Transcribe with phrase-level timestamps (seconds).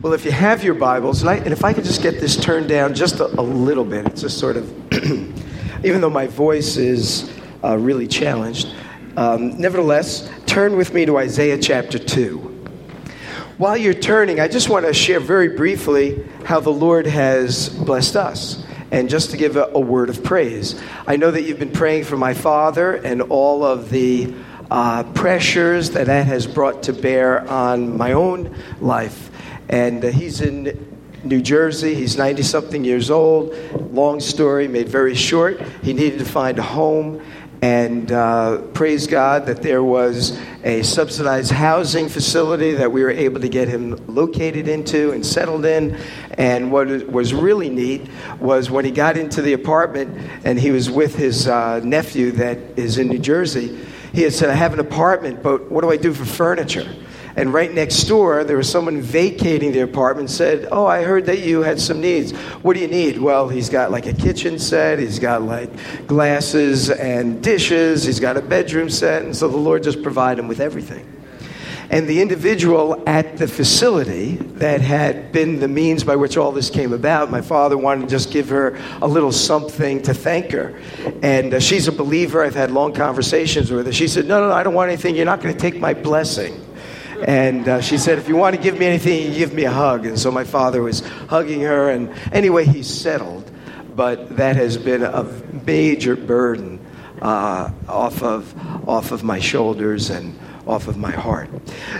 [0.00, 2.34] Well, if you have your Bibles, and, I, and if I could just get this
[2.34, 4.64] turned down just a, a little bit, it's just sort of,
[5.84, 7.30] even though my voice is
[7.62, 8.72] uh, really challenged,
[9.18, 12.38] um, nevertheless, turn with me to Isaiah chapter 2.
[13.58, 18.16] While you're turning, I just want to share very briefly how the Lord has blessed
[18.16, 18.64] us.
[18.90, 22.04] And just to give a, a word of praise, I know that you've been praying
[22.04, 24.32] for my father and all of the
[24.70, 29.30] uh, pressures that that has brought to bear on my own life.
[29.68, 31.94] And uh, he's in New Jersey.
[31.94, 33.54] He's 90 something years old.
[33.92, 35.60] Long story, made very short.
[35.82, 37.22] He needed to find a home.
[37.62, 43.40] And uh, praise God that there was a subsidized housing facility that we were able
[43.40, 45.98] to get him located into and settled in.
[46.32, 48.08] And what was really neat
[48.38, 52.58] was when he got into the apartment and he was with his uh, nephew that
[52.76, 53.86] is in New Jersey
[54.16, 56.88] he had said, I have an apartment, but what do I do for furniture?
[57.36, 61.40] And right next door, there was someone vacating the apartment said, Oh, I heard that
[61.40, 62.32] you had some needs.
[62.62, 63.18] What do you need?
[63.18, 65.70] Well, he's got like a kitchen set, he's got like
[66.06, 70.48] glasses and dishes, he's got a bedroom set, and so the Lord just provided him
[70.48, 71.12] with everything.
[71.88, 76.68] And the individual at the facility that had been the means by which all this
[76.68, 80.80] came about, my father wanted to just give her a little something to thank her.
[81.22, 82.42] And uh, she's a believer.
[82.42, 83.92] I've had long conversations with her.
[83.92, 85.14] She said, No, no, no, I don't want anything.
[85.14, 86.65] You're not going to take my blessing.
[87.24, 90.06] And uh, she said, If you want to give me anything, give me a hug.
[90.06, 91.90] And so my father was hugging her.
[91.90, 93.50] And anyway, he settled.
[93.94, 95.24] But that has been a
[95.64, 96.84] major burden
[97.22, 101.48] uh, off, of, off of my shoulders and off of my heart.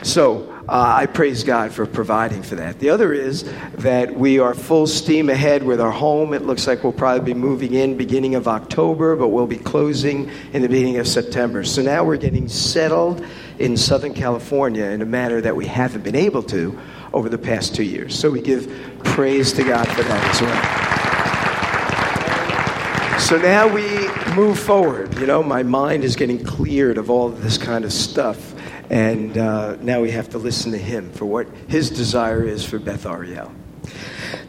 [0.02, 2.80] So uh, I praise God for providing for that.
[2.80, 6.34] The other is that we are full steam ahead with our home.
[6.34, 10.30] It looks like we'll probably be moving in beginning of October, but we'll be closing
[10.52, 11.62] in the beginning of September.
[11.62, 13.24] So now we're getting settled
[13.58, 16.78] in Southern California in a manner that we haven't been able to
[17.12, 18.18] over the past two years.
[18.18, 18.70] So we give
[19.04, 20.96] praise to God for that as well.
[23.20, 25.18] So now we move forward.
[25.18, 28.54] You know, my mind is getting cleared of all of this kind of stuff.
[28.90, 32.78] And uh, now we have to listen to him for what his desire is for
[32.78, 33.50] Beth Ariel.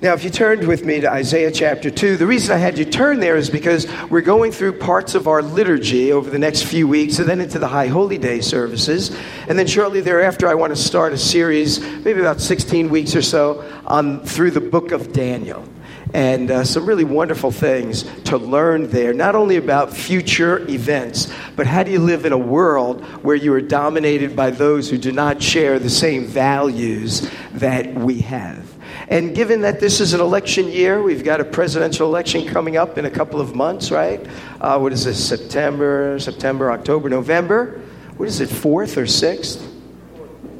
[0.01, 2.85] Now, if you turned with me to Isaiah chapter 2, the reason I had you
[2.85, 6.87] turn there is because we're going through parts of our liturgy over the next few
[6.87, 9.17] weeks and then into the High Holy Day services.
[9.47, 13.21] And then shortly thereafter, I want to start a series, maybe about 16 weeks or
[13.21, 15.67] so, on through the book of Daniel
[16.13, 21.67] and uh, some really wonderful things to learn there, not only about future events, but
[21.67, 25.11] how do you live in a world where you are dominated by those who do
[25.11, 28.76] not share the same values that we have.
[29.09, 32.97] And given that this is an election year, we've got a presidential election coming up
[32.97, 34.25] in a couple of months, right?
[34.59, 37.81] Uh, what is this, September, September, October, November?
[38.17, 39.65] What is it, 4th or 6th?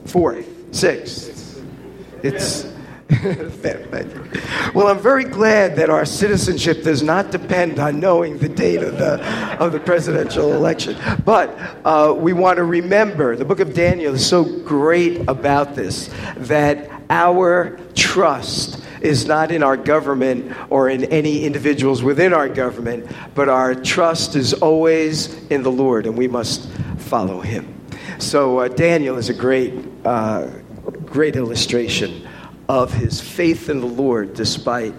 [0.05, 1.63] 4th, 6th.
[2.23, 2.67] It's
[4.73, 8.97] well, I'm very glad that our citizenship does not depend on knowing the date of
[8.97, 9.23] the,
[9.61, 10.97] of the presidential election.
[11.23, 16.09] But uh, we want to remember the book of Daniel is so great about this
[16.35, 23.09] that our trust is not in our government or in any individuals within our government,
[23.35, 27.73] but our trust is always in the Lord, and we must follow him.
[28.17, 29.73] So, uh, Daniel is a great,
[30.03, 30.47] uh,
[31.05, 32.27] great illustration
[32.67, 34.93] of his faith in the Lord despite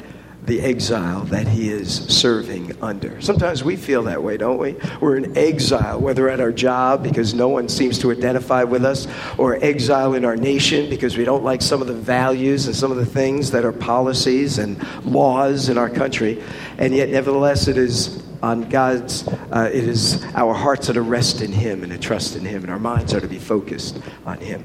[0.48, 3.20] the exile that he is serving under.
[3.20, 4.76] Sometimes we feel that way, don't we?
[5.00, 9.06] We're in exile, whether at our job because no one seems to identify with us,
[9.36, 12.90] or exile in our nation because we don't like some of the values and some
[12.90, 16.42] of the things that are policies and laws in our country.
[16.78, 21.42] And yet, nevertheless, it is on God's, uh, it is our hearts are to rest
[21.42, 24.38] in Him and to trust in Him, and our minds are to be focused on
[24.38, 24.64] Him.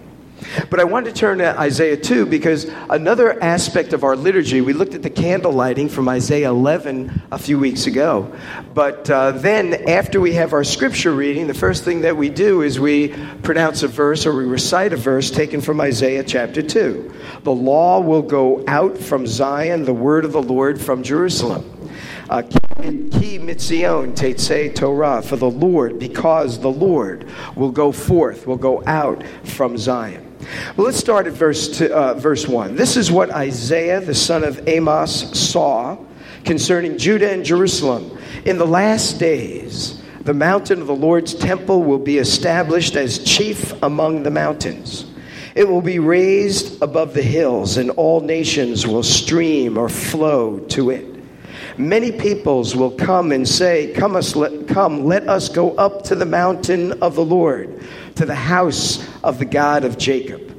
[0.70, 4.74] But I wanted to turn to Isaiah 2 because another aspect of our liturgy, we
[4.74, 8.34] looked at the candle lighting from Isaiah 11 a few weeks ago.
[8.74, 12.62] But uh, then, after we have our scripture reading, the first thing that we do
[12.62, 13.10] is we
[13.44, 17.14] pronounce a verse or we recite a verse taken from Isaiah chapter 2.
[17.44, 21.70] The law will go out from Zion, the word of the Lord from Jerusalem.
[22.30, 28.58] Uh, Ki mitzion tetze Torah, for the Lord, because the Lord will go forth, will
[28.58, 30.33] go out from Zion.
[30.76, 32.76] Well, let's start at verse, two, uh, verse 1.
[32.76, 35.98] This is what Isaiah, the son of Amos, saw
[36.44, 38.18] concerning Judah and Jerusalem.
[38.46, 43.74] In the last days, the mountain of the Lord's temple will be established as chief
[43.84, 45.06] among the mountains.
[45.56, 50.90] It will be raised above the hills, and all nations will stream or flow to
[50.90, 51.13] it.
[51.78, 56.16] Many peoples will come and say, Come, us, let, come, let us go up to
[56.16, 57.82] the mountain of the Lord,
[58.16, 60.56] to the house of the God of Jacob.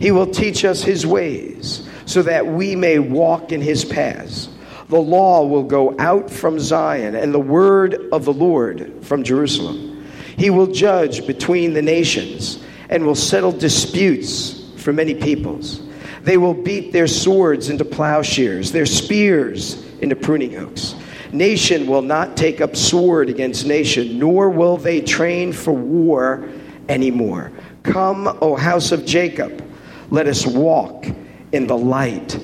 [0.00, 4.48] He will teach us his ways so that we may walk in his paths.
[4.88, 10.04] The law will go out from Zion and the word of the Lord from Jerusalem.
[10.36, 15.80] He will judge between the nations and will settle disputes for many peoples.
[16.22, 20.94] They will beat their swords into plowshares, their spears into pruning hooks.
[21.32, 26.48] Nation will not take up sword against nation, nor will they train for war
[26.88, 27.52] anymore.
[27.82, 29.62] Come, O house of Jacob,
[30.10, 31.06] let us walk
[31.52, 32.38] in the light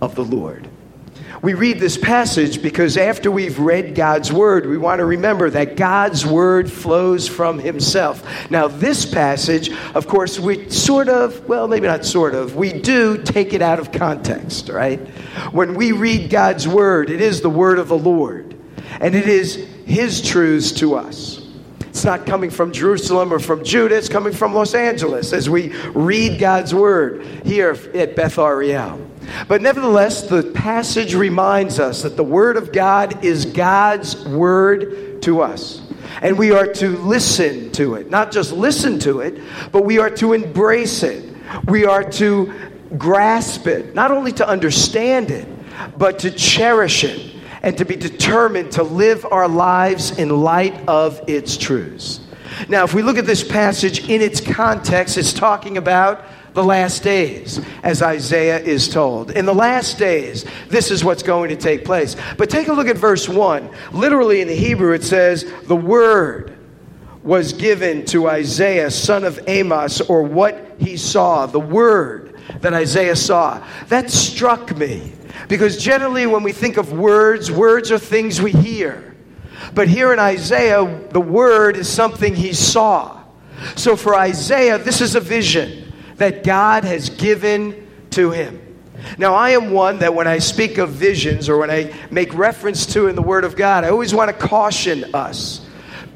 [0.00, 0.68] of the Lord.
[1.42, 5.76] We read this passage because after we've read God's word, we want to remember that
[5.76, 8.48] God's word flows from himself.
[8.48, 13.20] Now, this passage, of course, we sort of, well, maybe not sort of, we do
[13.20, 15.00] take it out of context, right?
[15.50, 18.56] When we read God's word, it is the word of the Lord,
[19.00, 21.44] and it is his truths to us.
[21.80, 25.76] It's not coming from Jerusalem or from Judah, it's coming from Los Angeles as we
[25.88, 29.08] read God's word here at Beth Ariel.
[29.48, 35.42] But nevertheless, the passage reminds us that the word of God is God's word to
[35.42, 35.80] us.
[36.20, 38.10] And we are to listen to it.
[38.10, 39.40] Not just listen to it,
[39.70, 41.34] but we are to embrace it.
[41.66, 42.52] We are to
[42.98, 45.48] grasp it, not only to understand it,
[45.96, 51.20] but to cherish it and to be determined to live our lives in light of
[51.28, 52.20] its truths.
[52.68, 57.02] Now, if we look at this passage in its context, it's talking about the last
[57.02, 59.30] days, as Isaiah is told.
[59.30, 62.16] In the last days, this is what's going to take place.
[62.36, 63.70] But take a look at verse 1.
[63.92, 66.58] Literally in the Hebrew, it says, The word
[67.22, 73.16] was given to Isaiah, son of Amos, or what he saw, the word that Isaiah
[73.16, 73.64] saw.
[73.88, 75.12] That struck me
[75.48, 79.16] because generally, when we think of words, words are things we hear.
[79.74, 83.22] But here in Isaiah, the word is something he saw.
[83.76, 85.81] So for Isaiah, this is a vision
[86.22, 88.60] that God has given to him.
[89.18, 92.86] Now, I am one that when I speak of visions or when I make reference
[92.92, 95.66] to in the Word of God, I always want to caution us.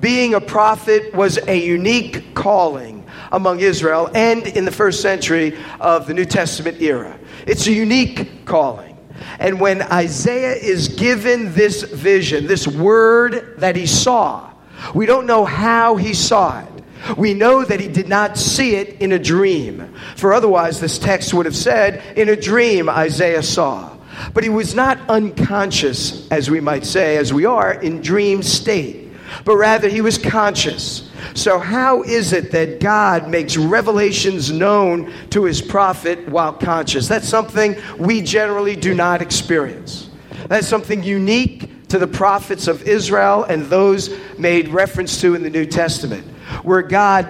[0.00, 6.06] Being a prophet was a unique calling among Israel and in the first century of
[6.06, 7.18] the New Testament era.
[7.44, 8.96] It's a unique calling.
[9.40, 14.52] And when Isaiah is given this vision, this word that he saw,
[14.94, 16.75] we don't know how he saw it.
[17.16, 19.92] We know that he did not see it in a dream.
[20.16, 23.96] For otherwise, this text would have said, In a dream, Isaiah saw.
[24.32, 29.12] But he was not unconscious, as we might say, as we are in dream state,
[29.44, 31.10] but rather he was conscious.
[31.34, 37.08] So, how is it that God makes revelations known to his prophet while conscious?
[37.08, 40.08] That's something we generally do not experience.
[40.48, 45.50] That's something unique to the prophets of Israel and those made reference to in the
[45.50, 46.26] New Testament,
[46.62, 47.28] where God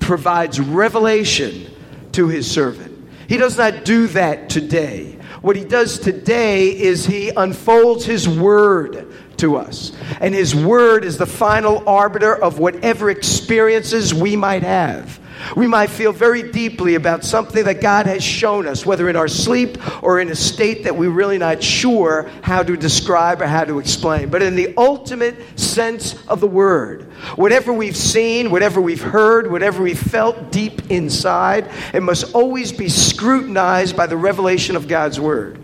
[0.00, 1.70] provides revelation
[2.12, 2.92] to his servant.
[3.28, 5.18] He does not do that today.
[5.42, 9.92] What he does today is he unfolds his word to us.
[10.20, 15.20] And His Word is the final arbiter of whatever experiences we might have.
[15.54, 19.28] We might feel very deeply about something that God has shown us, whether in our
[19.28, 23.64] sleep or in a state that we're really not sure how to describe or how
[23.64, 24.30] to explain.
[24.30, 27.05] But in the ultimate sense of the word,
[27.36, 32.88] whatever we've seen, whatever we've heard, whatever we've felt deep inside, it must always be
[32.88, 35.58] scrutinized by the revelation of God's word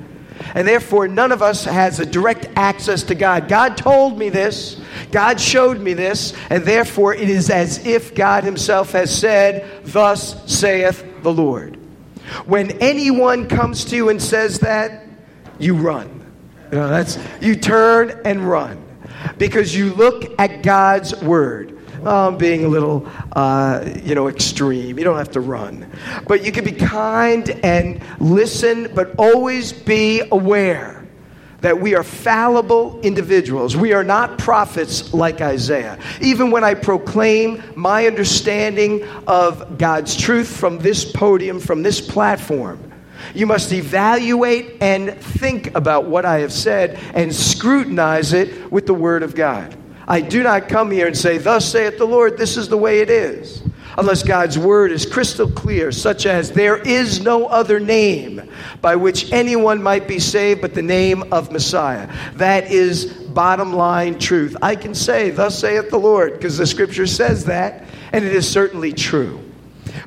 [0.55, 3.49] and therefore none of us has a direct access to God.
[3.49, 4.81] God told me this,
[5.11, 10.53] God showed me this, and therefore it is as if God Himself has said, Thus
[10.53, 11.79] saith the Lord.
[12.47, 15.05] When anyone comes to you and says that,
[15.59, 16.09] you run.
[16.71, 18.82] You know, that's you turn and run
[19.39, 24.99] because you look at God's word oh, I'm being a little, uh, you know, extreme.
[24.99, 25.91] You don't have to run.
[26.27, 31.07] But you can be kind and listen, but always be aware
[31.61, 33.77] that we are fallible individuals.
[33.77, 35.97] We are not prophets like Isaiah.
[36.21, 42.92] Even when I proclaim my understanding of God's truth from this podium, from this platform,
[43.35, 48.95] you must evaluate and think about what I have said and scrutinize it with the
[48.95, 49.77] Word of God.
[50.07, 53.01] I do not come here and say, Thus saith the Lord, this is the way
[53.01, 53.63] it is.
[53.99, 58.51] Unless God's word is crystal clear, such as there is no other name
[58.81, 62.11] by which anyone might be saved but the name of Messiah.
[62.35, 64.57] That is bottom line truth.
[64.63, 68.49] I can say, Thus saith the Lord, because the scripture says that, and it is
[68.49, 69.52] certainly true.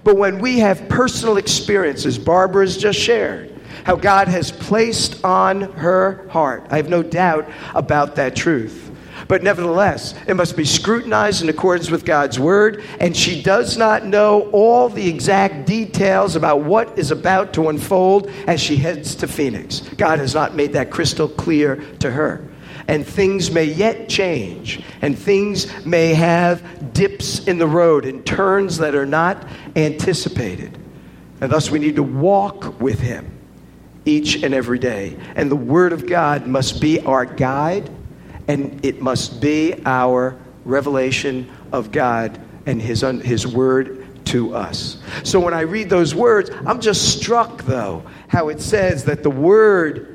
[0.03, 3.51] But when we have personal experiences, Barbara has just shared,
[3.83, 8.85] how God has placed on her heart, I have no doubt about that truth
[9.27, 14.05] But nevertheless, it must be scrutinized in accordance with God's word, and she does not
[14.05, 19.27] know all the exact details about what is about to unfold as she heads to
[19.27, 19.81] Phoenix.
[19.97, 22.43] God has not made that crystal clear to her.
[22.87, 28.77] And things may yet change, and things may have dips in the road and turns
[28.77, 30.77] that are not anticipated.
[31.41, 33.31] And thus, we need to walk with Him
[34.05, 35.17] each and every day.
[35.35, 37.89] And the Word of God must be our guide
[38.47, 44.97] and it must be our revelation of God and His, His Word to us.
[45.23, 49.29] So when I read those words, I'm just struck, though, how it says that the
[49.29, 50.14] Word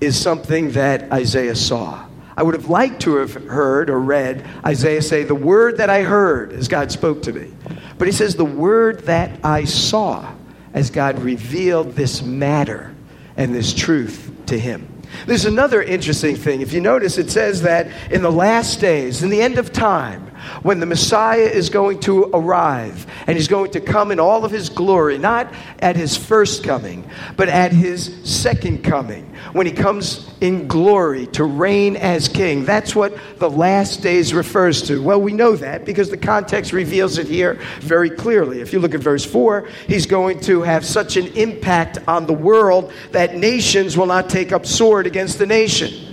[0.00, 2.06] is something that Isaiah saw.
[2.36, 6.02] I would have liked to have heard or read Isaiah say, The word that I
[6.02, 7.52] heard as God spoke to me.
[7.98, 10.32] But he says, The word that I saw
[10.72, 12.94] as God revealed this matter
[13.36, 14.88] and this truth to him.
[15.26, 16.60] There's another interesting thing.
[16.60, 20.29] If you notice, it says that in the last days, in the end of time,
[20.62, 24.50] when the Messiah is going to arrive and he's going to come in all of
[24.50, 30.30] his glory, not at his first coming, but at his second coming, when he comes
[30.40, 32.64] in glory to reign as king.
[32.64, 35.02] That's what the last days refers to.
[35.02, 38.60] Well, we know that because the context reveals it here very clearly.
[38.60, 42.32] If you look at verse 4, he's going to have such an impact on the
[42.32, 46.09] world that nations will not take up sword against the nation.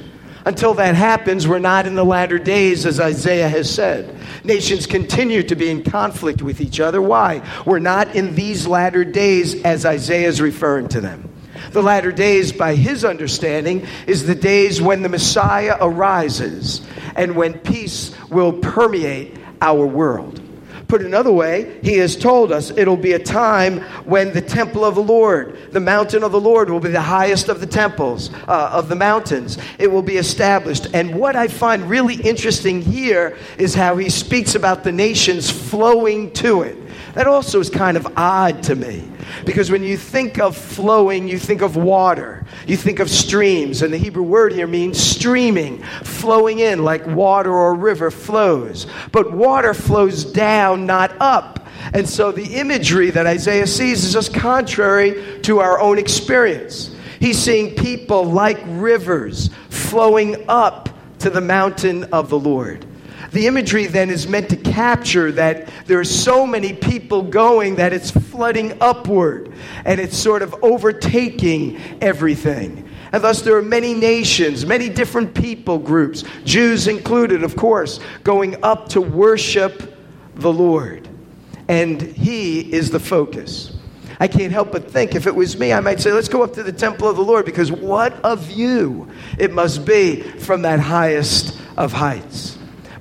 [0.47, 4.15] Until that happens, we're not in the latter days, as Isaiah has said.
[4.45, 7.01] Nations continue to be in conflict with each other.
[7.01, 7.45] Why?
[7.65, 11.29] We're not in these latter days, as Isaiah is referring to them.
[11.73, 16.79] The latter days, by his understanding, is the days when the Messiah arises
[17.17, 20.39] and when peace will permeate our world.
[20.87, 24.95] Put another way, he has told us it'll be a time when the temple of
[24.95, 28.69] the Lord, the mountain of the Lord, will be the highest of the temples, uh,
[28.71, 29.57] of the mountains.
[29.79, 30.87] It will be established.
[30.93, 36.31] And what I find really interesting here is how he speaks about the nations flowing
[36.33, 36.77] to it.
[37.13, 39.09] That also is kind of odd to me.
[39.45, 42.45] Because when you think of flowing, you think of water.
[42.65, 43.81] You think of streams.
[43.81, 48.87] And the Hebrew word here means streaming, flowing in like water or river flows.
[49.11, 51.67] But water flows down, not up.
[51.93, 56.95] And so the imagery that Isaiah sees is just contrary to our own experience.
[57.19, 62.85] He's seeing people like rivers flowing up to the mountain of the Lord.
[63.37, 67.93] The imagery then is meant to capture that there are so many people going that
[67.93, 69.53] it's flooding upward
[69.85, 72.89] and it's sort of overtaking everything.
[73.11, 78.63] And thus, there are many nations, many different people groups, Jews included, of course, going
[78.63, 79.95] up to worship
[80.33, 81.07] the Lord.
[81.67, 83.77] And He is the focus.
[84.19, 86.53] I can't help but think if it was me, I might say, let's go up
[86.53, 90.79] to the temple of the Lord because what a view it must be from that
[90.79, 92.56] highest of heights.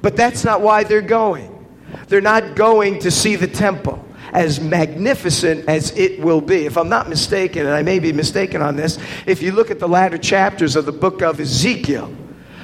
[0.06, 1.66] But that's not why they're going.
[2.06, 6.64] They're not going to see the temple as magnificent as it will be.
[6.64, 9.80] If I'm not mistaken, and I may be mistaken on this, if you look at
[9.80, 12.14] the latter chapters of the book of Ezekiel,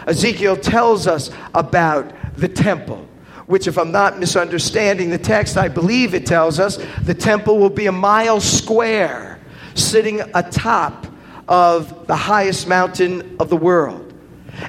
[0.07, 3.09] Ezekiel tells us about the temple.
[3.47, 7.71] Which, if I'm not misunderstanding the text, I believe it tells us the temple will
[7.71, 9.41] be a mile square,
[9.75, 11.09] sitting atop
[11.49, 14.12] of the highest mountain of the world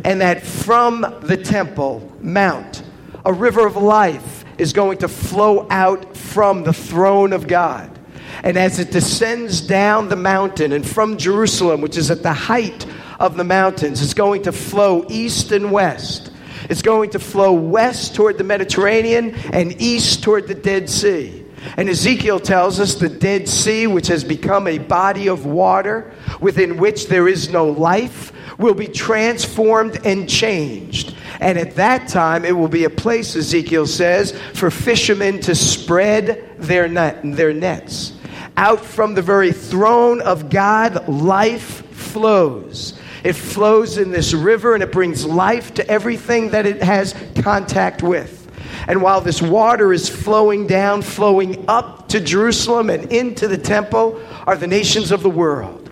[0.03, 2.83] and that from the Temple Mount,
[3.25, 7.89] a river of life is going to flow out from the throne of God.
[8.43, 12.85] And as it descends down the mountain and from Jerusalem, which is at the height
[13.19, 16.31] of the mountains, it's going to flow east and west.
[16.69, 21.45] It's going to flow west toward the Mediterranean and east toward the Dead Sea.
[21.77, 26.11] And Ezekiel tells us the Dead Sea, which has become a body of water
[26.41, 31.15] within which there is no life, will be transformed and changed.
[31.39, 36.57] And at that time, it will be a place, Ezekiel says, for fishermen to spread
[36.57, 38.13] their, net, their nets.
[38.55, 42.99] Out from the very throne of God, life flows.
[43.23, 48.03] It flows in this river and it brings life to everything that it has contact
[48.03, 48.41] with.
[48.87, 54.21] And while this water is flowing down, flowing up to Jerusalem and into the temple,
[54.45, 55.82] are the nations of the world.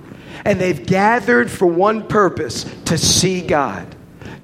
[0.45, 3.95] And they've gathered for one purpose to see God,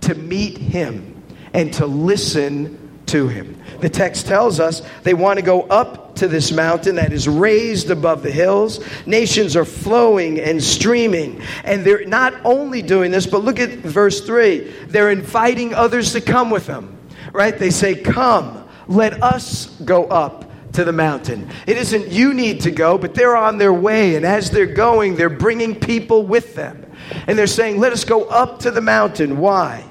[0.02, 1.24] to meet Him,
[1.54, 3.62] and to listen to Him.
[3.80, 7.90] The text tells us they want to go up to this mountain that is raised
[7.90, 8.80] above the hills.
[9.06, 11.42] Nations are flowing and streaming.
[11.64, 14.60] And they're not only doing this, but look at verse 3.
[14.88, 16.98] They're inviting others to come with them,
[17.34, 17.58] right?
[17.58, 20.47] They say, Come, let us go up
[20.78, 21.50] to the mountain.
[21.66, 24.16] It isn't you need to go, but they're on their way.
[24.16, 26.86] And as they're going, they're bringing people with them.
[27.26, 29.38] And they're saying, Let us go up to the mountain.
[29.38, 29.84] Why?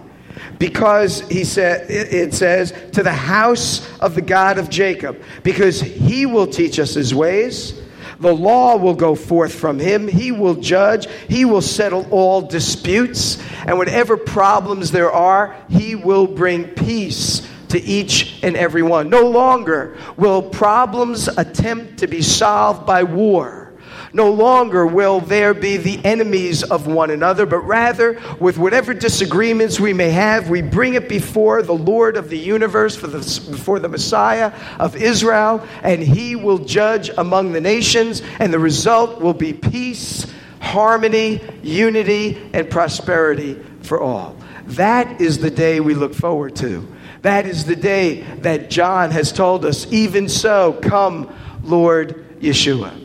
[0.58, 6.24] because he said it says to the house of the God of Jacob because he
[6.24, 7.78] will teach us his ways
[8.20, 13.38] the law will go forth from him he will judge he will settle all disputes
[13.66, 19.28] and whatever problems there are he will bring peace to each and every one no
[19.28, 23.66] longer will problems attempt to be solved by war
[24.16, 29.78] no longer will there be the enemies of one another, but rather, with whatever disagreements
[29.78, 33.18] we may have, we bring it before the Lord of the universe, for the,
[33.50, 39.20] before the Messiah of Israel, and he will judge among the nations, and the result
[39.20, 40.26] will be peace,
[40.60, 44.34] harmony, unity, and prosperity for all.
[44.64, 46.95] That is the day we look forward to.
[47.26, 53.04] That is the day that John has told us, even so, come, Lord Yeshua.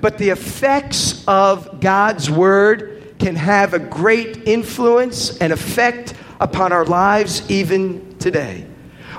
[0.00, 6.84] But the effects of God's word can have a great influence and effect upon our
[6.84, 8.64] lives even today.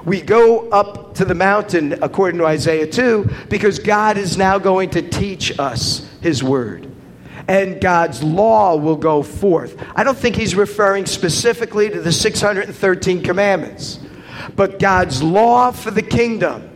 [0.05, 4.91] We go up to the mountain, according to Isaiah 2, because God is now going
[4.91, 6.89] to teach us his word.
[7.49, 9.75] And God's law will go forth.
[9.97, 13.99] I don't think he's referring specifically to the 613 commandments,
[14.55, 16.69] but God's law for the kingdom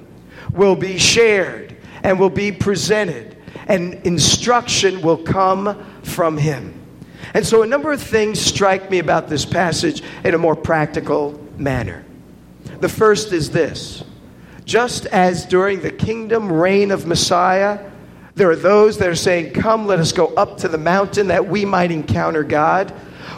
[0.52, 6.74] will be shared and will be presented and instruction will come from him.
[7.34, 11.40] And so, a number of things strike me about this passage in a more practical
[11.58, 12.06] manner.
[12.80, 14.04] The first is this
[14.66, 17.90] just as during the kingdom reign of Messiah,
[18.36, 21.48] there are those that are saying, Come, let us go up to the mountain that
[21.48, 22.94] we might encounter God.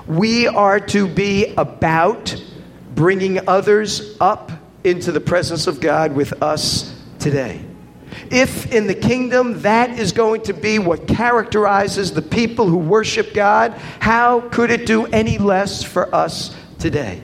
[0.07, 2.35] We are to be about
[2.99, 4.51] bringing others up
[4.83, 7.63] into the presence of God with us today.
[8.29, 13.33] If in the kingdom that is going to be what characterizes the people who worship
[13.33, 17.21] God, how could it do any less for us today?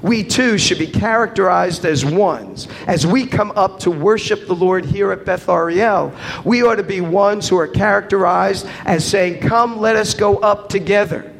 [0.00, 2.66] We too should be characterized as ones.
[2.86, 6.14] As we come up to worship the Lord here at Beth Ariel,
[6.46, 10.70] we ought to be ones who are characterized as saying, Come, let us go up
[10.70, 11.30] together.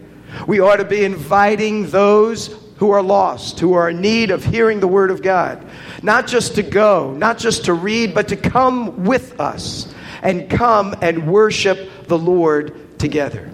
[0.46, 4.80] We ought to be inviting those who are lost, who are in need of hearing
[4.80, 5.62] the Word of God.
[6.02, 10.96] Not just to go, not just to read, but to come with us and come
[11.02, 13.50] and worship the Lord together.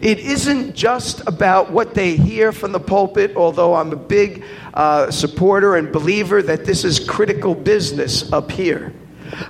[0.00, 5.10] It isn't just about what they hear from the pulpit, although I'm a big uh,
[5.10, 8.94] supporter and believer that this is critical business up here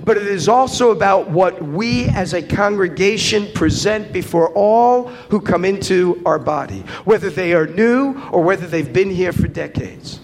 [0.03, 5.65] but it is also about what we as a congregation present before all who come
[5.65, 10.19] into our body, whether they are new or whether they've been here for decades.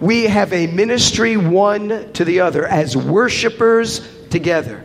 [0.00, 4.84] We have a ministry one to the other as worshipers together.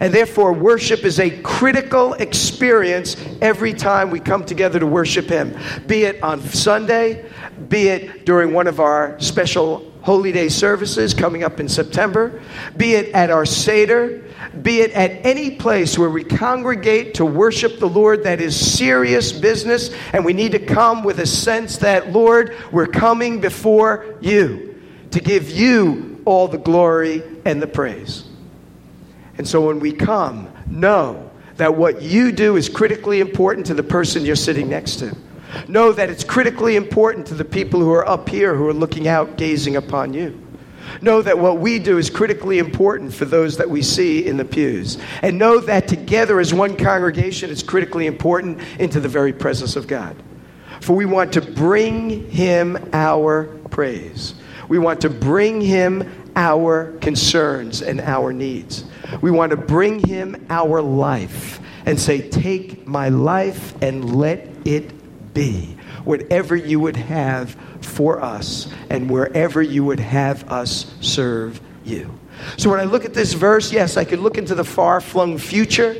[0.00, 5.58] And therefore, worship is a critical experience every time we come together to worship Him,
[5.86, 7.28] be it on Sunday,
[7.68, 12.40] be it during one of our special Holy Day services coming up in September,
[12.78, 14.24] be it at our Seder,
[14.62, 19.32] be it at any place where we congregate to worship the Lord that is serious
[19.32, 24.80] business, and we need to come with a sense that, Lord, we're coming before you
[25.10, 28.24] to give you all the glory and the praise.
[29.36, 33.82] And so when we come, know that what you do is critically important to the
[33.82, 35.14] person you're sitting next to.
[35.66, 39.08] Know that it's critically important to the people who are up here who are looking
[39.08, 40.40] out, gazing upon you.
[41.00, 44.44] Know that what we do is critically important for those that we see in the
[44.44, 44.98] pews.
[45.22, 49.86] And know that together as one congregation it's critically important into the very presence of
[49.86, 50.16] God.
[50.80, 54.34] For we want to bring Him our praise.
[54.68, 58.84] We want to bring Him our concerns and our needs.
[59.20, 64.92] We want to bring Him our life and say, Take my life and let it
[65.38, 72.12] be, whatever you would have for us, and wherever you would have us serve you.
[72.56, 75.38] So when I look at this verse, yes, I could look into the far flung
[75.38, 75.94] future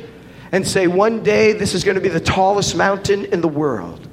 [0.51, 4.07] and say, one day this is going to be the tallest mountain in the world.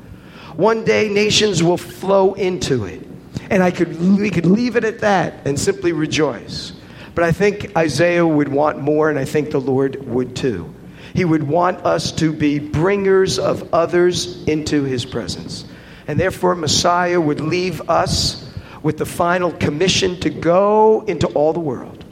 [0.55, 3.05] One day nations will flow into it.
[3.51, 6.73] And I could, we could leave it at that and simply rejoice.
[7.17, 10.73] But I think Isaiah would want more, and I think the Lord would too.
[11.17, 15.65] He would want us to be bringers of others into his presence.
[16.07, 18.53] And therefore, Messiah would leave us
[18.83, 22.05] with the final commission to go into all the world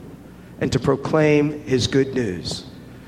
[0.58, 2.64] and to proclaim his good news.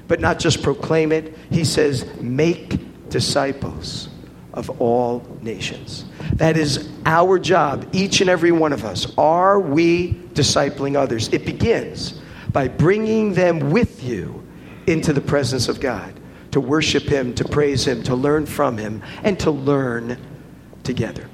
[0.06, 4.10] But not just proclaim it, he says, make disciples
[4.52, 6.04] of all nations.
[6.34, 9.16] That is our job, each and every one of us.
[9.16, 11.28] Are we discipling others?
[11.32, 12.20] It begins
[12.52, 14.45] by bringing them with you
[14.86, 16.18] into the presence of God,
[16.52, 20.18] to worship Him, to praise Him, to learn from Him, and to learn
[20.84, 21.28] together.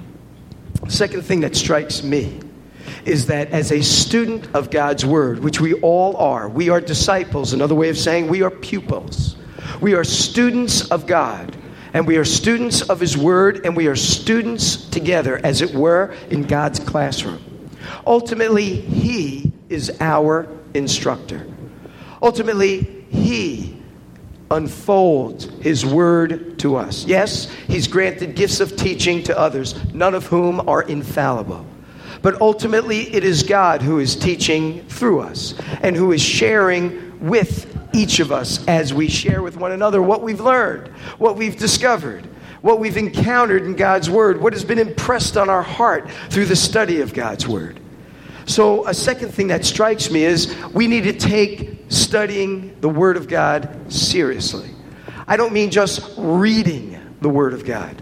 [0.87, 2.39] Second thing that strikes me
[3.05, 7.53] is that as a student of God's Word, which we all are, we are disciples,
[7.53, 9.35] another way of saying we are pupils.
[9.81, 11.55] We are students of God,
[11.93, 16.15] and we are students of His Word, and we are students together, as it were,
[16.29, 17.41] in God's classroom.
[18.05, 21.45] Ultimately, He is our instructor.
[22.21, 23.77] Ultimately, He
[24.51, 27.05] unfolds His Word to us.
[27.05, 31.65] Yes, He's granted gifts of teaching to others, none of whom are infallible.
[32.21, 37.69] But ultimately, it is God who is teaching through us and who is sharing with
[37.93, 42.25] each of us as we share with one another what we've learned, what we've discovered,
[42.61, 46.55] what we've encountered in God's Word, what has been impressed on our heart through the
[46.55, 47.79] study of God's Word.
[48.45, 53.17] So, a second thing that strikes me is we need to take studying the Word
[53.17, 54.69] of God seriously.
[55.27, 58.01] I don't mean just reading the Word of God.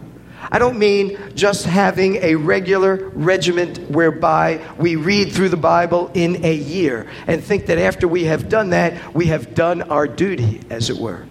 [0.51, 6.43] I don't mean just having a regular regiment whereby we read through the Bible in
[6.43, 10.61] a year and think that after we have done that, we have done our duty,
[10.69, 11.25] as it were.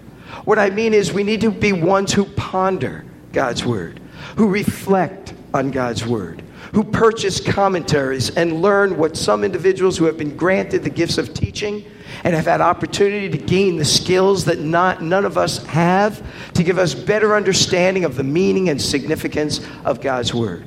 [0.45, 4.01] What I mean is, we need to be ones who ponder God's Word,
[4.37, 10.17] who reflect on God's Word, who purchase commentaries and learn what some individuals who have
[10.17, 11.85] been granted the gifts of teaching
[12.25, 16.23] and have had opportunity to gain the skills that not, none of us have
[16.55, 20.65] to give us better understanding of the meaning and significance of God's Word.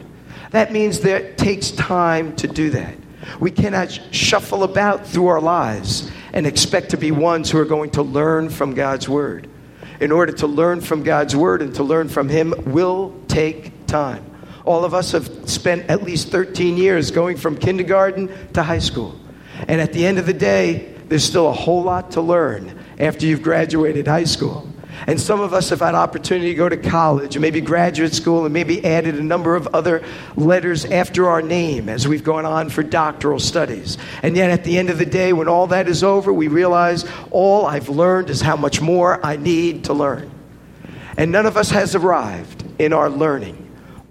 [0.52, 2.96] That means that it takes time to do that.
[3.40, 7.92] We cannot shuffle about through our lives and expect to be ones who are going
[7.92, 9.50] to learn from God's Word.
[10.02, 14.33] In order to learn from God's Word and to learn from Him will take time.
[14.66, 19.20] All of us have spent at least 13 years going from kindergarten to high school.
[19.68, 23.26] And at the end of the day, there's still a whole lot to learn after
[23.26, 24.68] you've graduated high school.
[25.08, 28.46] And some of us have had opportunity to go to college and maybe graduate school
[28.46, 30.04] and maybe added a number of other
[30.36, 33.98] letters after our name as we've gone on for doctoral studies.
[34.22, 37.06] And yet at the end of the day, when all that is over, we realize
[37.32, 40.32] all I've learned is how much more I need to learn.
[41.18, 43.63] And none of us has arrived in our learning.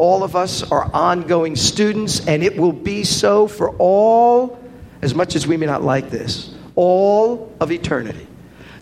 [0.02, 4.58] All of us are ongoing students, and it will be so for all,
[5.00, 8.26] as much as we may not like this, all of eternity.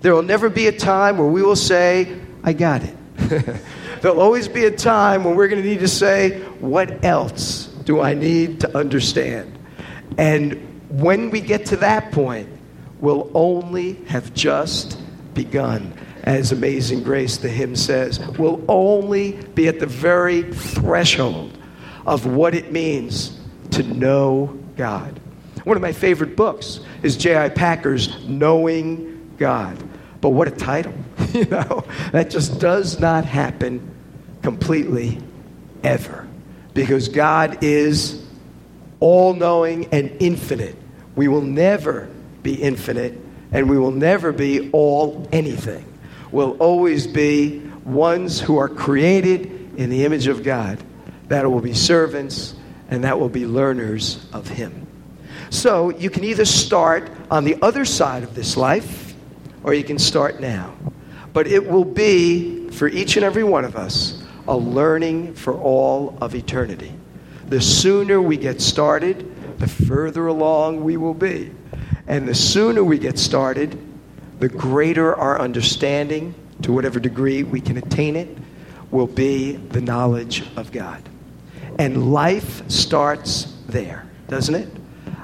[0.01, 2.97] There will never be a time where we will say, I got it.
[4.01, 8.01] There'll always be a time when we're going to need to say, What else do
[8.01, 9.59] I need to understand?
[10.17, 10.55] And
[10.89, 12.49] when we get to that point,
[12.99, 14.99] we'll only have just
[15.35, 15.93] begun.
[16.25, 21.57] As Amazing Grace, the hymn says, we'll only be at the very threshold
[22.07, 23.39] of what it means
[23.71, 25.19] to know God.
[25.65, 27.51] One of my favorite books is J.I.
[27.51, 29.83] Packer's Knowing God.
[30.21, 30.95] But what a title.
[31.33, 33.95] you know, that just does not happen
[34.43, 35.19] completely
[35.83, 36.27] ever.
[36.75, 38.25] Because God is
[39.01, 40.77] all knowing and infinite.
[41.17, 42.09] We will never
[42.43, 43.19] be infinite,
[43.53, 45.85] and we will never be all anything.
[46.33, 50.83] We'll always be ones who are created in the image of God,
[51.29, 52.55] that will be servants,
[52.89, 54.87] and that will be learners of Him.
[55.51, 59.15] So you can either start on the other side of this life
[59.63, 60.75] or you can start now.
[61.33, 66.17] But it will be, for each and every one of us, a learning for all
[66.21, 66.93] of eternity.
[67.49, 71.53] The sooner we get started, the further along we will be.
[72.07, 73.79] And the sooner we get started,
[74.41, 78.37] the greater our understanding, to whatever degree we can attain it,
[78.91, 81.03] will be the knowledge of God.
[81.79, 84.69] And life starts there, doesn't it?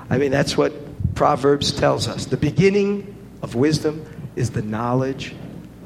[0.09, 0.73] I mean, that's what
[1.15, 2.27] Proverbs tells us.
[2.27, 4.05] The beginning of wisdom
[4.37, 5.35] is the knowledge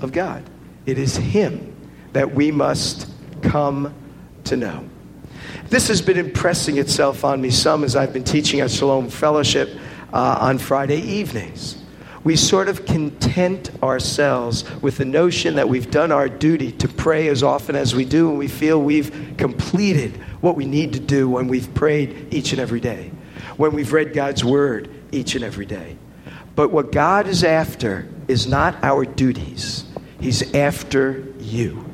[0.01, 0.43] of God.
[0.85, 1.75] It is Him
[2.13, 3.09] that we must
[3.43, 3.95] come
[4.45, 4.89] to know.
[5.69, 9.71] This has been impressing itself on me some as I've been teaching at Shalom Fellowship
[10.13, 11.80] uh, on Friday evenings.
[12.23, 17.29] We sort of content ourselves with the notion that we've done our duty to pray
[17.29, 21.29] as often as we do, and we feel we've completed what we need to do
[21.29, 23.11] when we've prayed each and every day
[23.61, 25.97] when we've read God's Word each and every day.
[26.57, 29.85] But what God is after is not our duties,
[30.19, 31.85] He's after you.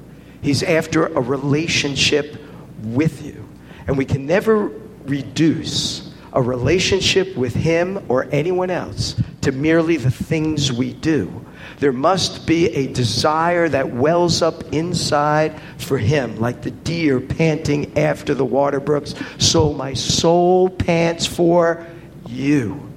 [0.43, 2.37] He's after a relationship
[2.83, 3.49] with you.
[3.89, 4.71] And we can never
[5.07, 6.06] reduce
[6.37, 11.44] a relationship with Him or anyone else to merely the things we do.
[11.79, 17.96] There must be a desire that wells up inside for him, like the deer panting
[17.99, 19.14] after the water brooks.
[19.38, 21.87] So my soul pants for
[22.27, 22.92] you.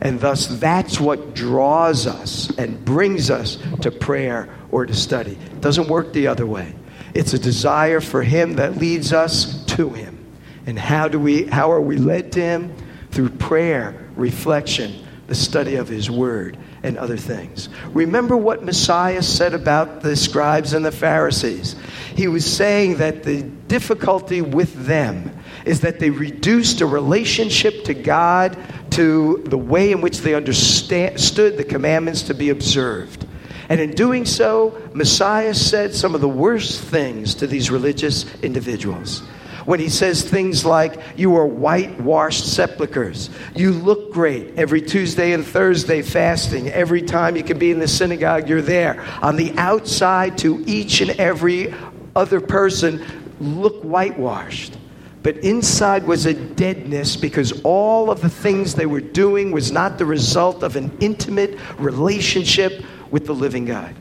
[0.00, 5.32] And thus, that's what draws us and brings us to prayer or to study.
[5.32, 6.74] It doesn't work the other way.
[7.14, 10.18] It's a desire for Him that leads us to Him.
[10.66, 12.74] And how, do we, how are we led to Him?
[13.12, 17.68] Through prayer, reflection, the study of His Word, and other things.
[17.92, 21.76] Remember what Messiah said about the scribes and the Pharisees.
[22.16, 27.94] He was saying that the difficulty with them is that they reduced a relationship to
[27.94, 28.58] God
[28.90, 31.16] to the way in which they understood
[31.56, 33.26] the commandments to be observed.
[33.68, 39.22] And in doing so, Messiah said some of the worst things to these religious individuals
[39.64, 43.30] when he says things like, You are whitewashed sepulchres.
[43.54, 46.68] You look great every Tuesday and Thursday fasting.
[46.68, 49.02] Every time you can be in the synagogue, you're there.
[49.22, 51.74] On the outside, to each and every
[52.14, 53.04] other person,
[53.40, 54.76] look whitewashed.
[55.22, 59.98] But inside was a deadness because all of the things they were doing was not
[59.98, 63.94] the result of an intimate relationship with the living God.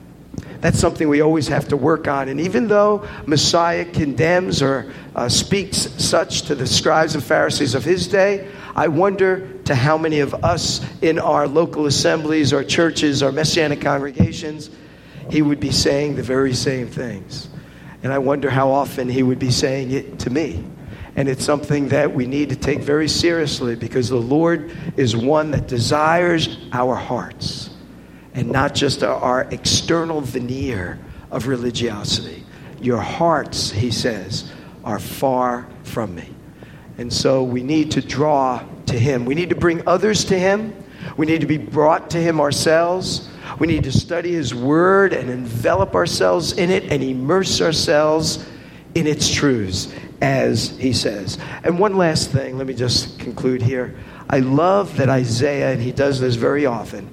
[0.62, 2.30] That's something we always have to work on.
[2.30, 7.84] And even though Messiah condemns or uh, speaks such to the scribes and Pharisees of
[7.84, 13.24] his day, I wonder to how many of us in our local assemblies, our churches,
[13.24, 14.69] our messianic congregations,
[15.32, 17.50] he would be saying the very same things.
[18.04, 20.63] And I wonder how often he would be saying it to me.
[21.15, 25.52] And it's something that we need to take very seriously because the Lord is one
[25.52, 27.71] that desires our hearts
[28.34, 32.44] and not just our external veneer of religiosity.
[32.80, 34.52] Your hearts, he says,
[34.84, 36.34] are far from me.
[36.98, 39.26] And so we need to draw to him.
[39.26, 40.76] We need to bring others to him.
[41.17, 43.30] We need to be brought to him ourselves.
[43.60, 48.46] We need to study his word and envelop ourselves in it and immerse ourselves
[48.96, 51.38] in its truths, as he says.
[51.63, 53.96] And one last thing, let me just conclude here.
[54.30, 57.10] I love that Isaiah, and he does this very often,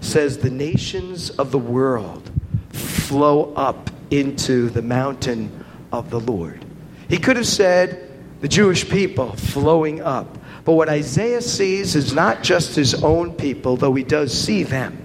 [0.00, 2.30] says the nations of the world
[2.70, 6.64] flow up into the mountain of the Lord.
[7.08, 8.10] He could have said
[8.40, 10.38] the Jewish people flowing up.
[10.64, 15.04] But what Isaiah sees is not just his own people, though he does see them,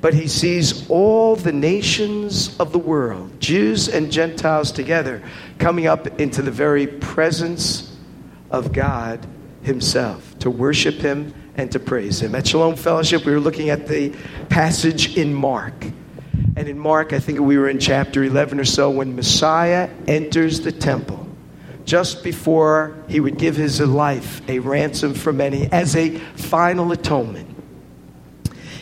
[0.00, 5.22] but he sees all the nations of the world, Jews and Gentiles together,
[5.58, 7.96] coming up into the very presence
[8.50, 9.24] of God
[9.62, 12.34] Himself to worship Him and to praise Him.
[12.34, 14.14] At Shalom Fellowship, we were looking at the
[14.48, 15.74] passage in Mark.
[16.56, 20.60] And in Mark, I think we were in chapter 11 or so, when Messiah enters
[20.60, 21.26] the temple
[21.84, 27.48] just before he would give his life a ransom for many as a final atonement.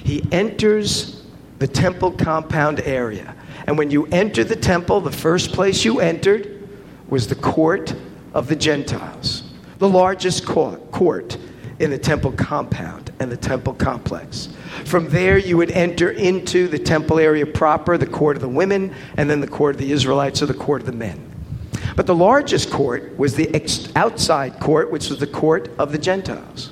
[0.05, 1.25] He enters
[1.59, 3.35] the temple compound area.
[3.67, 6.69] And when you enter the temple, the first place you entered
[7.09, 7.95] was the court
[8.35, 9.43] of the Gentiles,
[9.79, 11.39] the largest court, court
[11.79, 14.49] in the temple compound and the temple complex.
[14.85, 18.95] From there, you would enter into the temple area proper, the court of the women,
[19.17, 21.25] and then the court of the Israelites or the court of the men.
[21.95, 25.99] But the largest court was the ex- outside court, which was the court of the
[25.99, 26.71] Gentiles.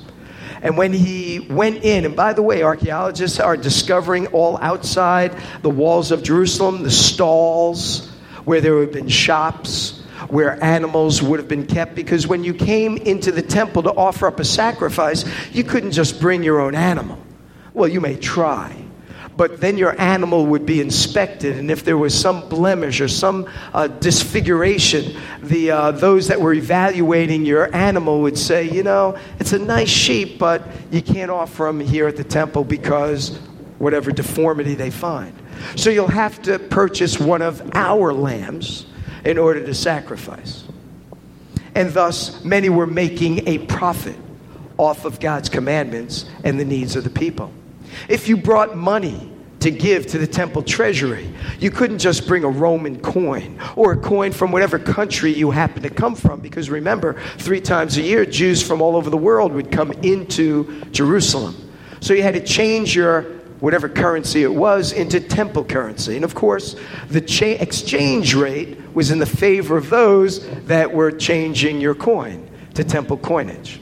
[0.61, 5.69] And when he went in, and by the way, archaeologists are discovering all outside the
[5.69, 8.09] walls of Jerusalem, the stalls
[8.45, 9.96] where there have been shops,
[10.29, 14.27] where animals would have been kept because when you came into the temple to offer
[14.27, 17.17] up a sacrifice, you couldn't just bring your own animal.
[17.73, 18.75] Well, you may try,
[19.37, 23.47] but then your animal would be inspected, and if there was some blemish or some
[23.73, 29.53] uh, disfiguration, the, uh, those that were evaluating your animal would say, you know, it's
[29.53, 33.37] a nice sheep, but you can't offer them here at the temple because
[33.77, 35.33] whatever deformity they find.
[35.75, 38.87] So you'll have to purchase one of our lambs
[39.25, 40.63] in order to sacrifice.
[41.75, 44.15] And thus, many were making a profit
[44.77, 47.51] off of God's commandments and the needs of the people.
[48.09, 52.49] If you brought money to give to the temple treasury, you couldn't just bring a
[52.49, 56.39] Roman coin or a coin from whatever country you happened to come from.
[56.39, 60.83] Because remember, three times a year, Jews from all over the world would come into
[60.91, 61.55] Jerusalem.
[61.99, 66.15] So you had to change your whatever currency it was into temple currency.
[66.15, 66.75] And of course,
[67.09, 72.49] the cha- exchange rate was in the favor of those that were changing your coin
[72.75, 73.79] to temple coinage.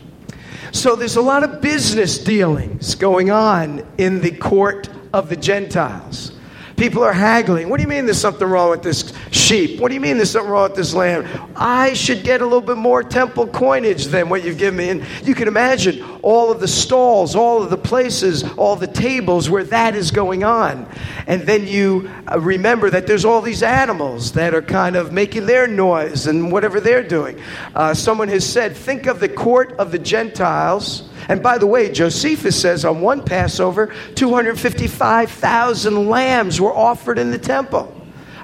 [0.71, 6.34] So there's a lot of business dealings going on in the court of the Gentiles.
[6.77, 7.69] People are haggling.
[7.69, 9.79] What do you mean there's something wrong with this sheep?
[9.79, 11.25] What do you mean there's something wrong with this lamb?
[11.55, 14.89] I should get a little bit more temple coinage than what you've given me.
[14.89, 19.49] And you can imagine all of the stalls, all of the places, all the tables
[19.49, 20.85] where that is going on.
[21.27, 25.45] And then you uh, remember that there's all these animals that are kind of making
[25.45, 27.39] their noise and whatever they're doing.
[27.73, 31.91] Uh, someone has said, think of the court of the Gentiles and by the way,
[31.91, 37.93] Josephus says on one Passover, 255,000 lambs were offered in the temple.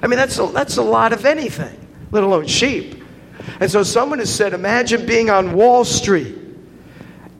[0.02, 1.78] I mean, that's a, that's a lot of anything,
[2.10, 3.04] let alone sheep.
[3.60, 6.38] And so someone has said, imagine being on Wall Street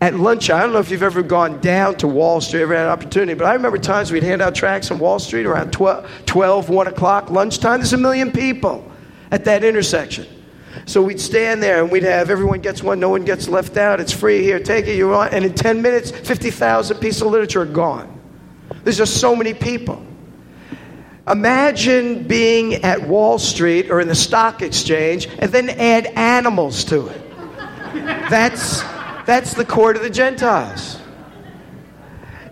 [0.00, 0.50] at lunch.
[0.50, 3.35] I don't know if you've ever gone down to Wall Street, ever had an opportunity,
[3.35, 6.87] but I remember times we'd hand out tracts on Wall Street around 12, 12 1
[6.87, 7.81] o'clock, lunchtime.
[7.81, 8.90] There's a million people
[9.31, 10.26] at that intersection.
[10.87, 14.01] So we'd stand there and we'd have everyone gets one, no one gets left out.
[14.01, 15.33] It's free here, take it, you want.
[15.33, 18.21] And in 10 minutes, 50,000 pieces of literature are gone.
[18.85, 20.05] There's just so many people.
[21.29, 27.09] Imagine being at Wall Street or in the stock exchange and then add animals to
[27.09, 27.23] it.
[28.29, 28.83] That's,
[29.25, 30.99] that's the court of the Gentiles.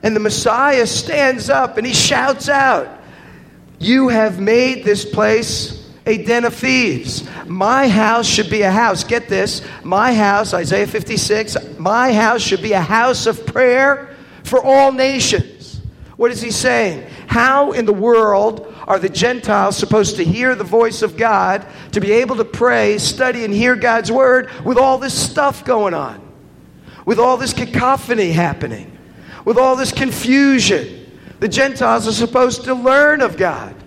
[0.03, 2.89] And the Messiah stands up and he shouts out,
[3.79, 5.80] You have made this place
[6.11, 7.29] a den of thieves.
[7.47, 9.05] My house should be a house.
[9.05, 9.63] Get this.
[9.85, 15.81] My house, Isaiah 56, my house should be a house of prayer for all nations.
[16.17, 17.09] What is he saying?
[17.29, 22.01] How in the world are the Gentiles supposed to hear the voice of God, to
[22.01, 26.21] be able to pray, study, and hear God's word with all this stuff going on?
[27.07, 28.99] With all this cacophony happening?
[29.45, 31.07] With all this confusion?
[31.39, 33.80] The Gentiles are supposed to learn of God.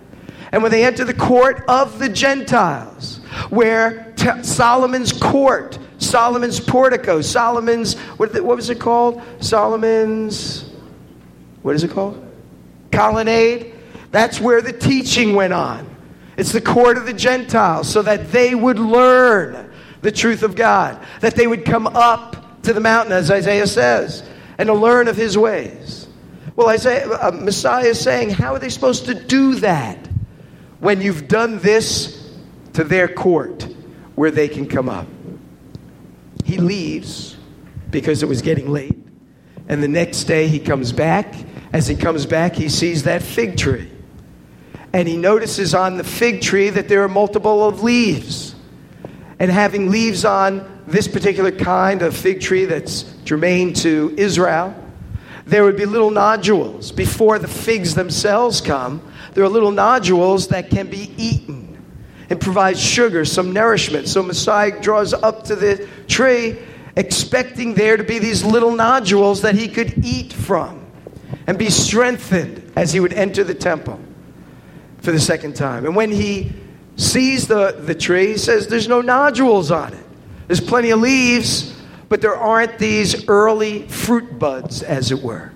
[0.54, 3.16] And when they enter the court of the Gentiles,
[3.50, 9.20] where t- Solomon's court, Solomon's portico, Solomon's, what, what was it called?
[9.40, 10.70] Solomon's,
[11.62, 12.24] what is it called?
[12.92, 13.74] Colonnade.
[14.12, 15.92] That's where the teaching went on.
[16.36, 21.04] It's the court of the Gentiles so that they would learn the truth of God,
[21.18, 24.22] that they would come up to the mountain, as Isaiah says,
[24.56, 26.06] and to learn of his ways.
[26.54, 30.10] Well, Isaiah, uh, Messiah is saying, how are they supposed to do that?
[30.80, 32.32] When you've done this
[32.74, 33.66] to their court
[34.14, 35.06] where they can come up.
[36.44, 37.36] He leaves
[37.90, 38.98] because it was getting late.
[39.68, 41.34] And the next day he comes back.
[41.72, 43.90] As he comes back, he sees that fig tree.
[44.92, 48.54] And he notices on the fig tree that there are multiple of leaves.
[49.38, 54.74] And having leaves on this particular kind of fig tree that's germane to Israel,
[55.46, 59.02] there would be little nodules before the figs themselves come
[59.34, 61.76] there are little nodules that can be eaten
[62.30, 64.08] and provide sugar, some nourishment.
[64.08, 66.58] So Messiah draws up to the tree,
[66.96, 70.86] expecting there to be these little nodules that he could eat from
[71.46, 74.00] and be strengthened as he would enter the temple
[74.98, 75.84] for the second time.
[75.84, 76.52] And when he
[76.96, 80.04] sees the, the tree, he says, There's no nodules on it.
[80.46, 85.53] There's plenty of leaves, but there aren't these early fruit buds, as it were.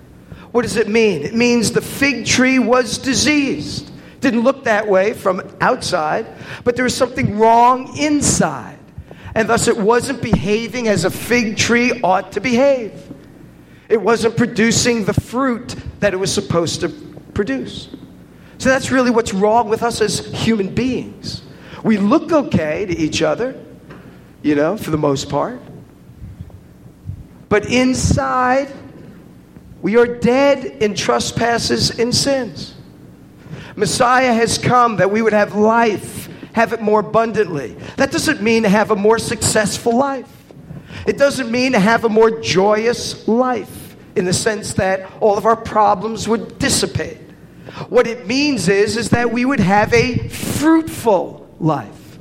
[0.51, 1.23] What does it mean?
[1.23, 3.91] It means the fig tree was diseased.
[4.19, 6.25] Didn't look that way from outside,
[6.63, 8.79] but there was something wrong inside.
[9.35, 12.91] And thus it wasn't behaving as a fig tree ought to behave.
[13.87, 16.89] It wasn't producing the fruit that it was supposed to
[17.33, 17.89] produce.
[18.57, 21.43] So that's really what's wrong with us as human beings.
[21.83, 23.55] We look okay to each other,
[24.41, 25.61] you know, for the most part.
[27.47, 28.71] But inside,
[29.81, 32.75] we are dead in trespasses and sins.
[33.75, 37.77] Messiah has come that we would have life, have it more abundantly.
[37.95, 40.29] That doesn't mean to have a more successful life.
[41.07, 45.45] It doesn't mean to have a more joyous life in the sense that all of
[45.45, 47.17] our problems would dissipate.
[47.87, 52.19] What it means is, is that we would have a fruitful life.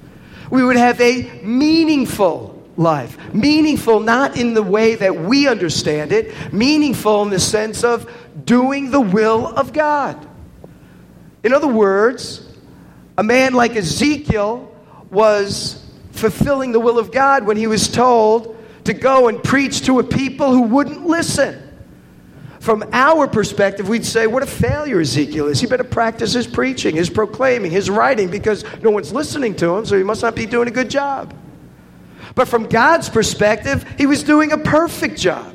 [0.51, 3.19] We would have a meaningful life.
[3.35, 8.11] Meaningful not in the way that we understand it, meaningful in the sense of
[8.45, 10.27] doing the will of God.
[11.43, 12.57] In other words,
[13.19, 14.73] a man like Ezekiel
[15.11, 19.99] was fulfilling the will of God when he was told to go and preach to
[19.99, 21.65] a people who wouldn't listen.
[22.61, 25.61] From our perspective, we'd say, What a failure Ezekiel is.
[25.61, 29.87] He better practice his preaching, his proclaiming, his writing, because no one's listening to him,
[29.87, 31.35] so he must not be doing a good job.
[32.35, 35.55] But from God's perspective, he was doing a perfect job.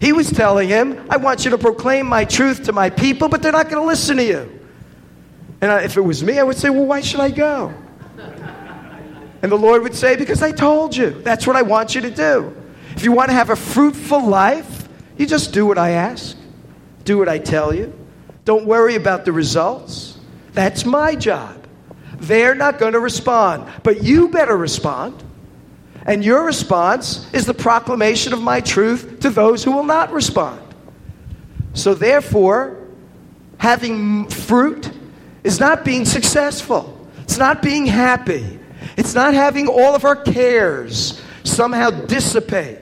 [0.00, 3.42] He was telling him, I want you to proclaim my truth to my people, but
[3.42, 4.60] they're not going to listen to you.
[5.60, 7.74] And if it was me, I would say, Well, why should I go?
[9.42, 11.10] And the Lord would say, Because I told you.
[11.10, 12.54] That's what I want you to do.
[12.94, 16.36] If you want to have a fruitful life, you just do what I ask,
[17.04, 17.92] do what I tell you.
[18.44, 20.18] Don't worry about the results.
[20.52, 21.66] That's my job.
[22.18, 25.22] They're not going to respond, but you better respond.
[26.06, 30.62] And your response is the proclamation of my truth to those who will not respond.
[31.74, 32.78] So, therefore,
[33.58, 34.90] having fruit
[35.42, 38.58] is not being successful, it's not being happy,
[38.96, 42.78] it's not having all of our cares somehow dissipate,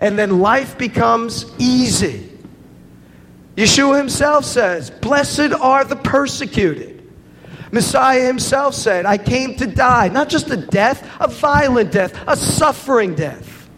[0.00, 2.30] and then life becomes easy.
[3.56, 6.97] Yeshua himself says, Blessed are the persecuted.
[7.70, 12.36] Messiah himself said, I came to die, not just a death, a violent death, a
[12.36, 13.68] suffering death.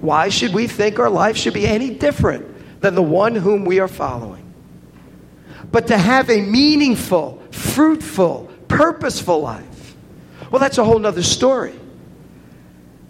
[0.00, 3.78] Why should we think our life should be any different than the one whom we
[3.78, 4.52] are following?
[5.70, 9.94] But to have a meaningful, fruitful, purposeful life,
[10.50, 11.78] well, that's a whole other story.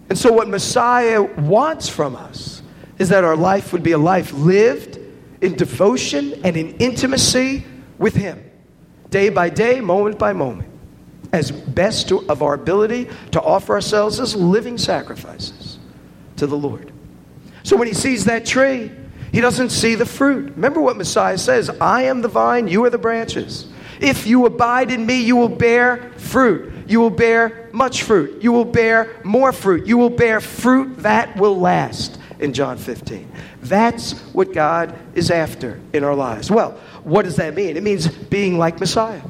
[0.09, 2.61] And so, what Messiah wants from us
[2.99, 4.99] is that our life would be a life lived
[5.41, 7.65] in devotion and in intimacy
[7.97, 8.51] with Him
[9.13, 10.67] day by day, moment by moment,
[11.31, 15.77] as best to, of our ability to offer ourselves as living sacrifices
[16.35, 16.91] to the Lord.
[17.61, 18.91] So when he sees that tree,
[19.31, 20.53] he doesn't see the fruit.
[20.55, 23.67] Remember what Messiah says I am the vine, you are the branches.
[24.01, 26.73] If you abide in me, you will bear fruit.
[26.87, 28.41] You will bear much fruit.
[28.41, 29.85] You will bear more fruit.
[29.85, 33.31] You will bear fruit that will last in John 15.
[33.61, 36.51] That's what God is after in our lives.
[36.51, 37.77] Well, what does that mean?
[37.77, 39.21] It means being like Messiah,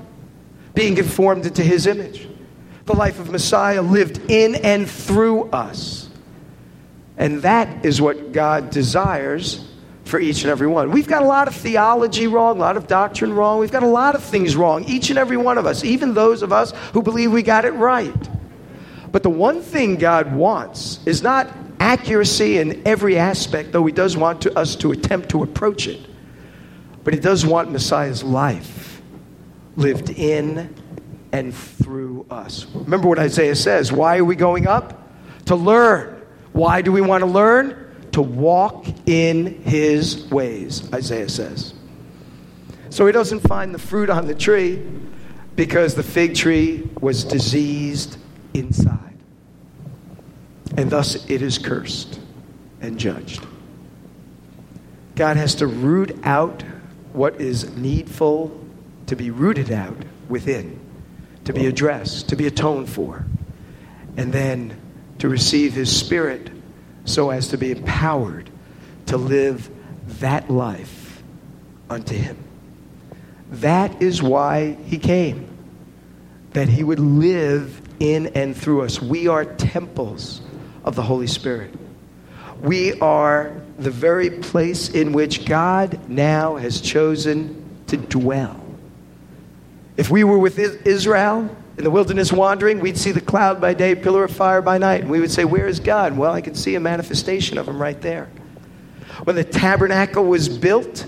[0.73, 2.27] being conformed into his image.
[2.85, 6.09] The life of Messiah lived in and through us.
[7.17, 9.65] And that is what God desires
[10.05, 10.91] for each and every one.
[10.91, 13.59] We've got a lot of theology wrong, a lot of doctrine wrong.
[13.59, 16.41] We've got a lot of things wrong, each and every one of us, even those
[16.41, 18.29] of us who believe we got it right.
[19.11, 21.47] But the one thing God wants is not
[21.79, 25.99] accuracy in every aspect, though He does want to, us to attempt to approach it.
[27.03, 29.01] But He does want Messiah's life
[29.75, 30.73] lived in
[31.31, 32.65] and through us.
[32.73, 34.99] Remember what Isaiah says why are we going up?
[35.45, 36.21] To learn.
[36.53, 38.09] Why do we want to learn?
[38.11, 41.73] To walk in His ways, Isaiah says.
[42.89, 44.81] So He doesn't find the fruit on the tree
[45.55, 48.17] because the fig tree was diseased
[48.53, 49.03] inside
[50.77, 52.19] and thus it is cursed
[52.81, 53.45] and judged.
[55.15, 56.63] God has to root out
[57.13, 58.59] what is needful
[59.07, 59.97] to be rooted out
[60.27, 60.79] within,
[61.45, 63.25] to be addressed, to be atoned for,
[64.17, 64.75] and then
[65.19, 66.49] to receive His Spirit
[67.05, 68.49] so as to be empowered
[69.07, 69.69] to live
[70.19, 71.21] that life
[71.89, 72.37] unto Him.
[73.51, 75.47] That is why He came,
[76.51, 79.01] that He would live in and through us.
[79.01, 80.41] We are temples
[80.83, 81.73] of the Holy Spirit.
[82.61, 88.59] We are the very place in which God now has chosen to dwell.
[89.97, 93.95] If we were with Israel in the wilderness wandering, we'd see the cloud by day,
[93.95, 96.17] pillar of fire by night, and we would say, Where is God?
[96.17, 98.29] Well, I can see a manifestation of him right there.
[99.23, 101.05] When the tabernacle was built,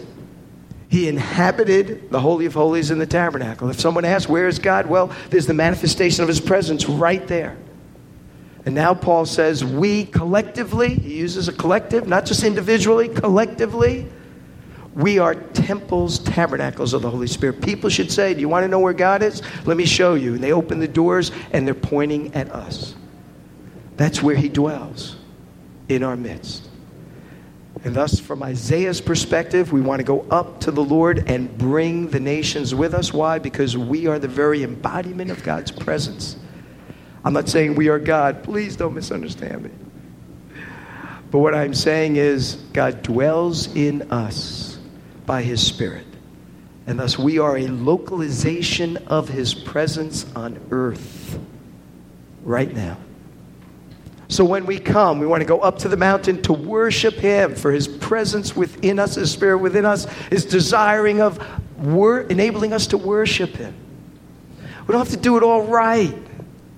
[0.87, 3.69] he inhabited the Holy of Holies in the tabernacle.
[3.69, 4.87] If someone asks, Where is God?
[4.87, 7.57] Well, there's the manifestation of his presence right there.
[8.65, 14.07] And now Paul says, we collectively, he uses a collective, not just individually, collectively,
[14.95, 17.61] we are temples, tabernacles of the Holy Spirit.
[17.61, 19.41] People should say, Do you want to know where God is?
[19.65, 20.35] Let me show you.
[20.35, 22.95] And they open the doors and they're pointing at us.
[23.97, 25.17] That's where he dwells
[25.89, 26.69] in our midst.
[27.83, 32.07] And thus, from Isaiah's perspective, we want to go up to the Lord and bring
[32.07, 33.13] the nations with us.
[33.13, 33.37] Why?
[33.37, 36.37] Because we are the very embodiment of God's presence.
[37.25, 38.43] I'm not saying we are God.
[38.43, 39.71] Please don't misunderstand me.
[41.31, 44.77] But what I'm saying is, God dwells in us
[45.25, 46.05] by His Spirit.
[46.85, 51.39] And thus, we are a localization of His presence on earth
[52.43, 52.97] right now.
[54.27, 57.55] So, when we come, we want to go up to the mountain to worship Him
[57.55, 61.43] for His presence within us, His Spirit within us, His desiring of
[61.79, 63.73] wor- enabling us to worship Him.
[64.85, 66.15] We don't have to do it all right.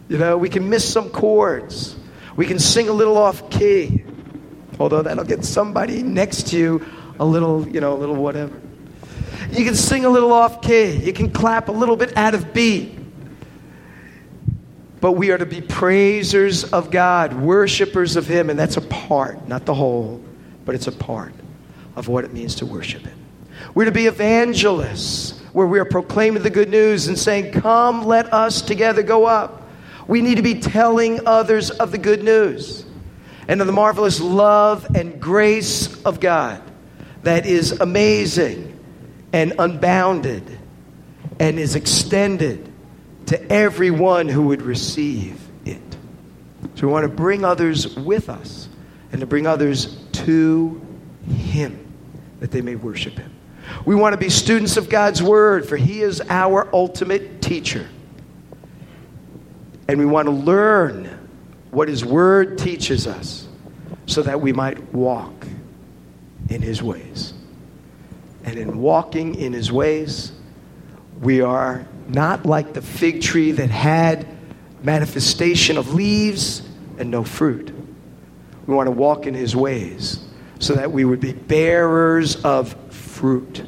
[0.10, 1.96] You know, we can miss some chords.
[2.36, 4.04] We can sing a little off key.
[4.80, 6.86] Although that'll get somebody next to you
[7.20, 8.62] a little, you know, a little whatever.
[9.52, 10.92] You can sing a little off key.
[10.92, 12.98] You can clap a little bit out of beat.
[15.00, 19.48] But we are to be praisers of God, worshipers of Him, and that's a part,
[19.48, 20.24] not the whole,
[20.66, 21.34] but it's a part
[21.96, 23.18] of what it means to worship Him.
[23.76, 28.34] We're to be evangelists, where we are proclaiming the good news and saying, Come, let
[28.34, 29.67] us together go up.
[30.08, 32.86] We need to be telling others of the good news
[33.48, 36.62] and of the marvelous love and grace of God
[37.24, 38.80] that is amazing
[39.34, 40.44] and unbounded
[41.40, 42.72] and is extended
[43.28, 45.82] to everyone who would receive it.
[46.76, 48.70] So we want to bring others with us
[49.12, 50.82] and to bring others to
[51.28, 51.86] Him
[52.40, 53.34] that they may worship Him.
[53.86, 57.88] We want to be students of God's Word, for He is our ultimate teacher.
[59.88, 61.30] And we want to learn
[61.72, 63.48] what His Word teaches us
[64.06, 65.48] so that we might walk
[66.50, 67.34] in His ways.
[68.44, 70.32] And in walking in His ways,
[71.22, 74.28] We are not like the fig tree that had
[74.84, 76.62] manifestation of leaves
[76.98, 77.74] and no fruit.
[78.66, 80.24] We want to walk in his ways
[80.60, 83.64] so that we would be bearers of fruit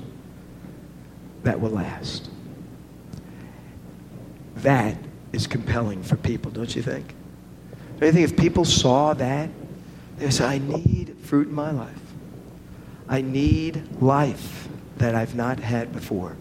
[1.44, 2.30] that will last.
[4.58, 4.98] That
[5.32, 7.14] is compelling for people, don't you think?
[8.02, 9.50] You think if people saw that,
[10.18, 12.00] they say, I need fruit in my life.
[13.08, 14.68] I need life
[14.98, 16.36] that I've not had before.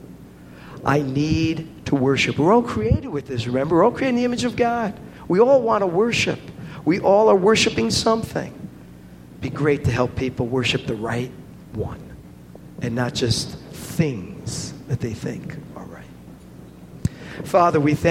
[0.85, 2.39] I need to worship.
[2.39, 3.77] We're all created with this, remember?
[3.77, 4.99] We're all created in the image of God.
[5.27, 6.39] We all want to worship.
[6.85, 8.53] We all are worshiping something.
[9.31, 11.31] It'd be great to help people worship the right
[11.73, 12.01] one
[12.81, 16.05] and not just things that they think are right.
[17.45, 18.05] Father, we thank